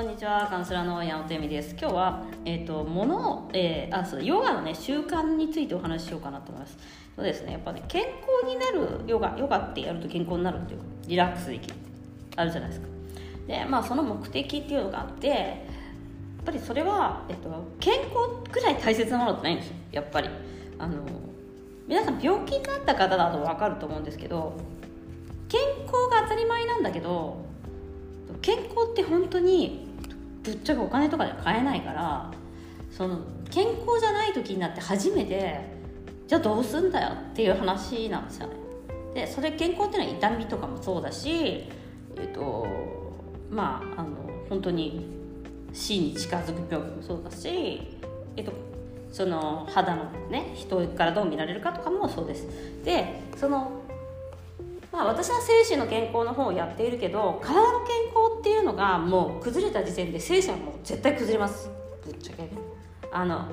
[0.00, 1.76] こんにちは、カウンセラーの矢野恵美です。
[1.78, 6.78] 今日は、えっ、と、ものを、えーあ、そう、ヨガのね、習慣についてお話ししようかなと思います。
[7.16, 11.74] そうですね、やっぱね、健康になるヨガ、ヨガってやると健康になるっていう、リラックスできる、
[12.34, 12.86] あるじゃないですか。
[13.46, 18.10] で、まあ、その目的っていうのがあって、やっぱりそれは、えっ、と、健康
[18.50, 20.30] くらい大切なものってないんですよ、やっぱり。
[20.78, 20.94] あの、
[21.86, 24.54] 皆さん病気になった方だと分かると思うんですけど、
[25.50, 27.50] 健康が当たり前なんだけど、
[28.40, 29.89] 健康って本当に
[30.42, 32.30] ぶっちゃけお金とかで買えないから
[32.90, 33.18] その
[33.50, 35.60] 健康じゃない時になって初めて
[36.26, 38.54] じゃあどうすんだよっていう話なんですよね。
[39.14, 41.64] でそれ健康っていうのは痛みとかもそうだし
[42.16, 42.66] えっと
[43.50, 44.10] まああの
[44.48, 45.06] 本当に
[45.72, 47.98] 死に近づく病気もそうだし
[48.36, 48.52] えっと
[49.10, 52.46] その肌のね人からどう見られるかとかもそうです。
[52.84, 53.80] でその
[54.92, 61.70] まあ、私は精神の健康の方をやっているけど体の健康っていうのがもう崩れた時点で精神はもう絶対崩れます。
[62.04, 62.42] ぶっちゃけ。
[62.42, 62.50] ね
[63.12, 63.46] あの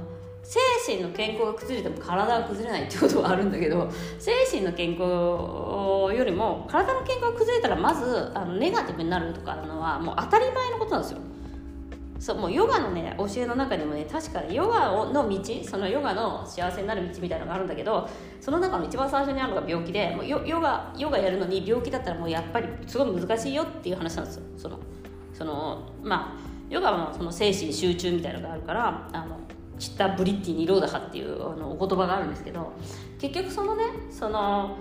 [0.44, 11.20] 精神の健康が崩れても体は崩れないってことはあるんだけど精神の健康よりも体の健康が崩れたらまずあのネガティブになるとかのはもう当たり前のことなんですよ。
[12.20, 18.10] そうもうヨガのね教えの中にもね確かにヨガの道そのヨガの幸せになる道みたいなのがあるんだけど
[18.42, 24.44] その中の一番最初にあるのが病気でもうヨヨガヨガやるのに病気だったらもうやっぱりすごい難しいよっていう話なんですよ。
[24.58, 24.80] その
[25.34, 29.38] そのまあヨガはその精神集中みたいなのがあるからあの
[29.78, 32.74] チッタブリッティニローダハっていうあのお言葉があるんですけど
[33.20, 34.76] 結局そのねその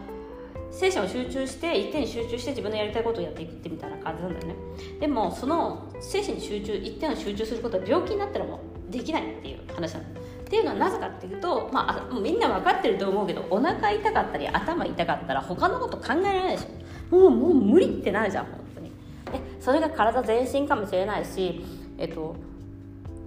[0.79, 4.55] 精神を集中して一点に集中して自分のやりたいことをやっていくってみたいな感じなんだよね。
[5.01, 18.91] でもその精神に集中一点を集中することは病気になったらもうできないっていう話なんだっていうのはなぜかっていうと、まあ、みんな分かってると思うけどお腹痛かったり頭痛かったら他のこと考えられないでしょもうもう無理ってなるじゃん本当に。
[19.33, 21.65] でそれが体全身かもしれないし
[21.97, 22.37] えっと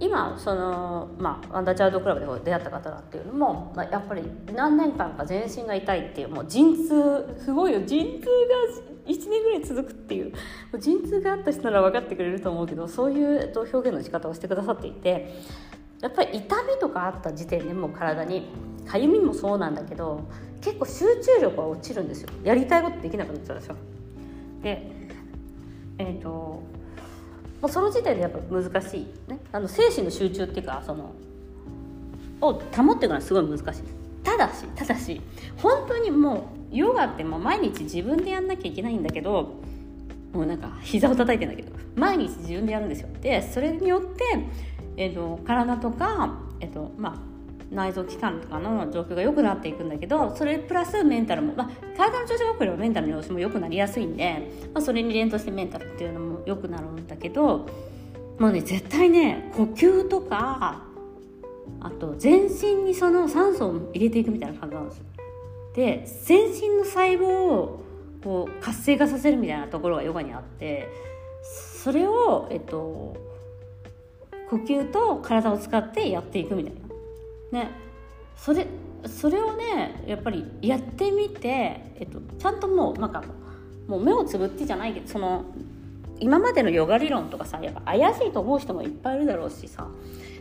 [0.00, 10.32] 今その、まあ、アンダーチャイルドクラブで出会った方だっていうのも、まあ、やっぱり何年間か全身が痛いっていうもう陣痛すごいよ陣痛が1年ぐらい続くっていう
[10.78, 15.34] 陣痛があった人なら分かってくれると思うけどそういう表現の仕方をしてくださっていて
[16.00, 18.48] やっぱり痛みとかあった時点でもう体に
[18.86, 20.26] かゆみもそうなんだけど
[20.62, 22.28] 結構集中力が落ちるんですよ。
[22.42, 23.74] やりたいことできなくなっちゃうでしょ。
[24.62, 24.90] で
[25.98, 26.62] えっ、ー、と
[27.60, 29.00] もうその時点でやっぱ難しい、
[29.30, 31.12] ね、あの精神の集中っていうかその
[32.40, 33.82] を保っていくのはすごい難しい。
[34.22, 35.20] ただしただし
[35.56, 39.54] 本当にもうヨガってもう毎日自分でやんなきゃいけないんだけど
[40.32, 43.08] もうなんか膝を叩いてんだけど毎日自分でやるんですよ。
[43.20, 44.24] でそれによって、
[44.96, 47.29] えーと、体とか、えーとまあ、
[47.70, 57.68] 内臓器官とかの状況が良くなっていくんだけどそれプラスメンタルも、まあ、体の調子が良ければメンタルの様子も良くなりやすいんで、まあ、それに連動してメンタルっていうのも良くなるんだけど
[58.38, 60.82] もうね絶対ね呼吸とか
[61.80, 65.04] あと全身にその酸素を入れていくみたいな感じなんですよ。
[65.74, 67.84] で全身の細胞を
[68.24, 70.88] こう活性化させるみたいなところがヨガにあって
[71.42, 73.16] それを、えっと、
[74.50, 76.79] 呼吸と体を使ってやっていくみたいな。
[77.52, 77.70] ね。
[78.36, 78.66] それ
[79.06, 83.22] それをねやっぱりやってみて、えっと、ちゃんともうなんか
[83.86, 85.44] もう目をつぶってじゃないけどその
[86.20, 89.88] 今までのヨガ理論とかさやっぱ怪しいと思う人もいっぱいいるだろうしさ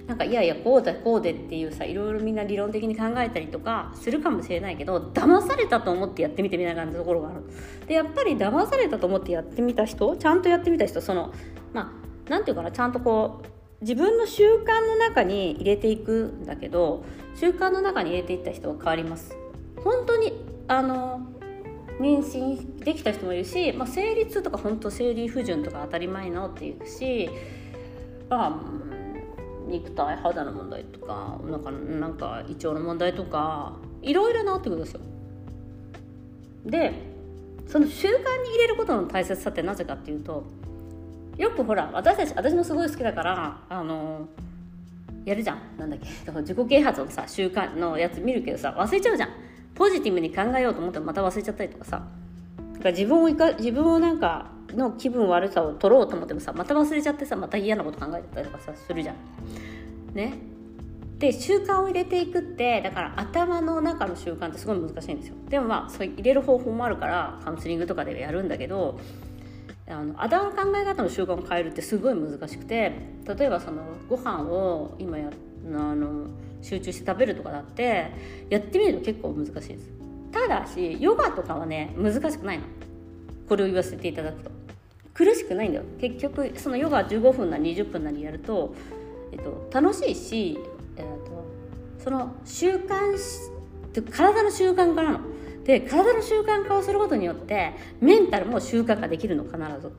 [0.08, 7.44] なんかいやいやこうだこうでっていうさいろいろみんな理論的に考えたりとかするかもしれないけど騙されたと思ってやってみてみたいな感じのところがある。
[7.88, 11.32] でやっぱり騙されたと思ってやってみた人ちゃんとやってみた人その
[11.74, 11.94] ま
[12.28, 17.04] あなんていうかなちゃんとこう自分の習慣の中に入れていくんだけど
[17.36, 19.36] 習慣の中に入れていった人は変わります。
[19.84, 20.34] 本当に
[20.68, 21.22] あの
[22.00, 27.30] 妊娠できた人もいるし、まあ、生理痛とか本当生理不順とか当たり前のっていうし
[28.30, 28.90] まあ
[29.68, 35.02] 肉体肌の問題とかなんかなんか胃腸の問題とかいろいろ治ってくるんですよ。
[36.66, 36.94] で
[37.68, 40.44] その習慣に入れることの大切さってなぜかっていうと
[41.40, 44.28] よくほら私たち私もすごい好きだからあの
[45.24, 45.60] やるじゃん。
[45.78, 46.32] なんだっけ。
[46.42, 49.30] 自己啓発のさ習慣のやつ見るけどさ忘れちゃうじゃん。
[49.74, 52.04] ポジティブに考えようと思ってもまた忘れちゃったりとかさ。
[52.74, 59.16] だから自分をいか自分をなんかの気分悪さを取ろうと思ってもさまた忘れちゃってさまた嫌なこと考えてたりとかさするじゃん。
[60.14, 60.34] ね。
[61.20, 65.36] で習慣を入れていくってだから頭の中の習慣ってすごい難しいんですよ。
[65.48, 69.00] でもまあそう入れる方法もあるからカウンセリングとかでやるんだけど
[69.90, 72.94] あの頭の考え方の習慣を変えるってすごい難しくて
[73.26, 75.30] 例えばそのご飯を今や
[75.66, 76.28] あの
[76.62, 78.12] 集中して食べるとかだって
[78.50, 79.90] やってみると結構難しいです。
[80.32, 82.66] ただしヨガとかはね難しくないの。
[83.48, 84.52] これを言わせていただくと。
[85.14, 85.86] 苦しくないんだよ。
[86.00, 88.74] 結局そのヨガ15分なり20分なりやると、
[89.32, 90.58] えっと、楽しいし、
[90.98, 93.50] えっと、その習慣し
[94.12, 95.20] 体の習慣化なの
[95.70, 99.92] で体の習慣化をすることによってメンタルも習慣化できるの必ず。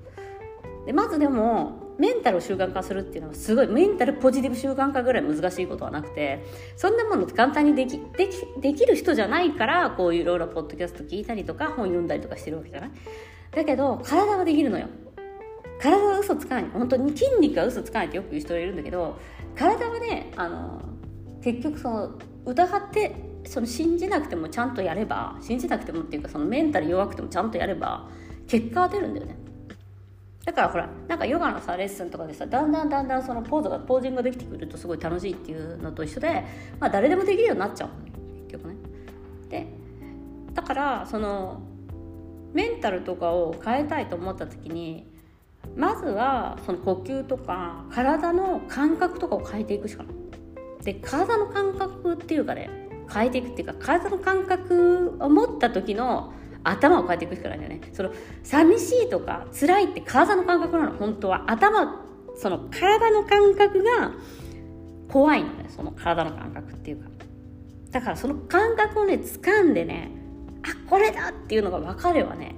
[0.84, 6.44] でまずでもメンタルを習慣化するっていうのはすごいメンタルポジティブ習慣化ぐらい難しいことはなくて
[6.74, 12.90] そんなもの簡単にできできできる人じゃないからこういろいろポッドキャスト聞いたりとか本読んだりとかしてるわけじゃない？
[13.54, 14.88] だけど体はできるのよ。
[15.80, 16.64] 体は嘘つかない。
[16.72, 19.16] 本当に筋肉は嘘つかないってよく言う人がいるんだけど
[19.54, 20.82] 体はねあの
[21.44, 28.08] 結局その疑ってその信じなくてもちゃんとやれば信じなくてもっていうかそのメンタル弱くてもちゃんとやれば
[28.46, 29.36] 結果は出るんだよね。
[30.44, 36.44] だからほらなんかヨガのさレッスンとかでさだんだんだんだんそのポーズがポージングができてくるとすごい楽しいっていうのと一緒で
[36.78, 37.88] まあ誰でもできるようになっちゃう。
[38.46, 38.76] 結局ね。
[39.48, 39.66] で
[40.54, 41.60] だからその
[42.52, 45.08] メンタルとかを変えたいと思った時に
[45.76, 50.14] まずはその呼吸とか体の感覚とかを変えていくしかない。
[50.84, 52.79] で体の感覚っていうかね
[53.12, 56.32] 変えていくっていうか体の感覚を持った時の
[56.64, 57.80] 頭を変えていくしかないんだよね。
[57.92, 58.12] その
[58.42, 60.92] 寂しいとか辛いって体の感覚なの。
[60.96, 61.44] 本当は。
[61.50, 62.04] 頭
[62.36, 64.12] その体の感覚が
[65.08, 65.66] 怖いのね。
[65.68, 67.10] その体の感覚っていうか。
[67.90, 70.10] だからその感覚をね掴んでね
[70.62, 72.54] あこれだっていうのが分かればね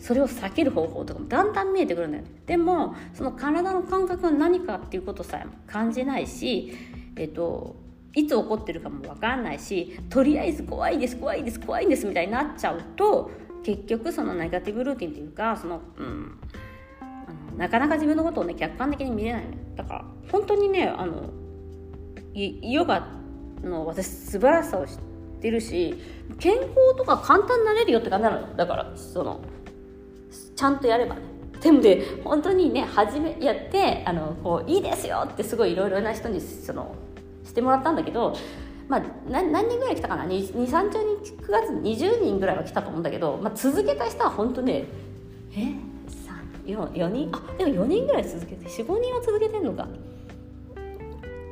[0.00, 2.30] それを避ける方法とかもだんだん見えてくるんだよね。
[2.46, 6.74] でもその体の感覚が何かっていうことさえ感じないし
[7.16, 7.76] えっと
[8.14, 13.30] いつ起こってるかも分かんないしとりあえず怖いです怖いです怖いんですみたいになっちゃうと
[13.64, 16.38] 結局そのネガティブルーティンっていうかその、うん、
[17.00, 21.30] あのなかなか自分のことをね客観的に見れないねだから本当にねあの
[22.34, 23.08] ヨガ
[23.62, 24.98] の私素晴らしさを知っ
[25.40, 25.94] てるし
[26.38, 28.48] 健康とか簡単になれるよって感じなのよ。
[28.56, 29.40] だからその
[30.56, 31.22] ちゃんとやればね。
[31.60, 36.94] でもね本当にね初めやってあのこういいですよってすごいいろいろな人にその
[37.44, 38.34] してもらったんだけど
[38.88, 40.98] まあ、何人ぐらい来たかな？2 3 0人
[41.42, 44.84] 9月20人ぐらいは来たと思うんだけど、まあ、続けた人は本当ね
[45.56, 45.74] え
[46.66, 47.30] ？4, 4人？
[47.32, 49.88] あでも4人ぐらい続けて45人は続けてんのか。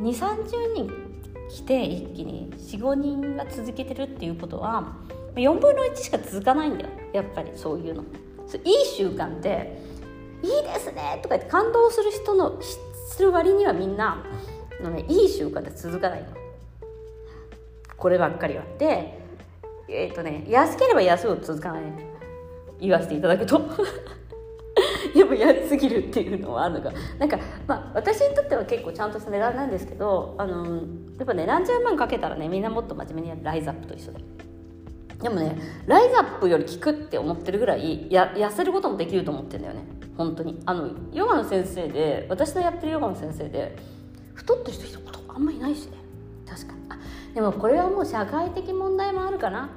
[0.01, 0.93] 2 3 0人
[1.49, 4.95] 来て一気に45人が続けてるっていうことは
[5.35, 8.05] 4分の1しか続かないんだよやっぱりそういうの。
[8.65, 9.79] いい習慣って
[10.43, 14.23] 「いいですね」とか言って感動する人のする割にはみんな
[14.83, 16.29] の、ね、いい習慣って続かないの。
[17.97, 18.65] こればっかりは。
[18.79, 19.23] で
[19.89, 21.83] えっ、ー、とね安ければ安を続かない
[22.81, 23.61] 言わせていただくと。
[25.15, 26.91] やっぱ安すぎるっていうのはあるのか。
[27.19, 30.81] なんかまあ私にとっては結構ちゃんとした値段なんですけどあのや
[31.23, 34.21] っぱね何十万かけたらねみんなもっと真面目にやるライズアップと一緒で。
[35.23, 35.57] でもね
[35.87, 39.85] ライズアップより効くって思ってるぐらいや痩せることもできると思ってるんだよね。
[40.17, 40.61] 本当に。
[40.67, 43.77] あのヨガの先生で私のやってるヨガの先生で
[44.35, 45.93] 太ってる人一言あんまりいないしね。
[46.47, 46.79] 確かに。
[46.89, 46.99] あ
[47.35, 49.71] でもこれはもう社会的問題もあるかな。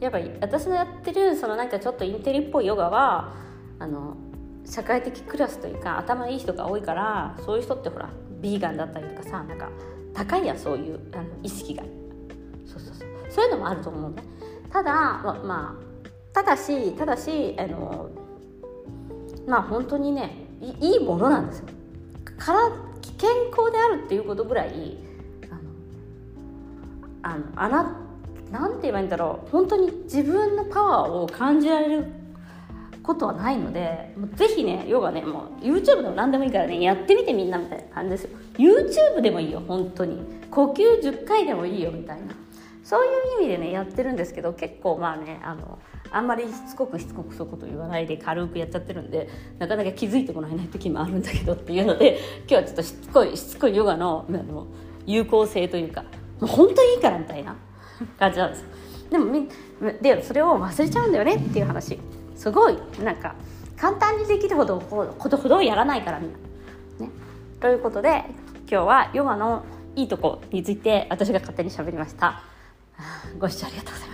[0.00, 3.34] やっぱり私のやってるそのなんかちょっとインテリっぽいヨガは
[3.78, 4.16] あの
[4.64, 8.08] 社会的クラスというか頭いい人が多いからそういう人ってほら
[8.40, 9.68] ビーガンだったりとかさなんか
[10.14, 11.82] 高いやそういうあの意識が。
[12.66, 13.08] そうそうそう。
[13.28, 14.22] そういうのもあると思うね。
[14.72, 15.90] ただままあ
[16.32, 18.08] ただしただしあの
[19.46, 21.66] まあ本当にねいいものなんですよ。
[22.38, 22.70] から
[23.20, 24.96] 健康であるっていうことぐらい
[27.22, 27.96] あのあな
[28.50, 29.50] なんて言えばいいんだろう。
[29.50, 32.06] 本当に自分のパワーを感じられる
[33.02, 38.30] ことはないのでもうぜひね要はねもう YouTube でも何でもいいからねやってみてみんなみたいな感じですよ。
[38.56, 40.18] YouTube でもいいよ本当に。
[40.50, 42.34] 呼吸10回でもいいよみたいな。
[42.82, 43.08] そうい
[43.40, 45.78] う意味でねやってるんですけど結構まあねあの
[46.10, 52.18] あんまりしつこくしつこくそういうこと言わないで軽くやっちゃってるんでなかなか気づいてもらえない時もあるんだけどっていうので
[52.48, 54.66] 今日はちょっとしつこいしつこいヨガのあの
[55.06, 56.08] 有効性というかも
[56.42, 57.56] う本当にいいからみたいな
[58.18, 58.64] 感じなんです
[59.10, 59.48] でもみ
[60.00, 61.98] でそれを忘れちゃうんだよねっていう話
[62.34, 63.34] すごいなんか
[63.76, 66.38] 簡単にできるほどことほどやらないからみんな。
[67.06, 67.10] ね、
[67.60, 68.24] ということで
[68.70, 69.64] 今日はヨガの
[69.96, 72.49] いいとこについて私が勝手に喋りました。
[73.38, 74.09] ご視聴ありがとうございました。